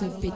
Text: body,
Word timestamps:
body, 0.00 0.33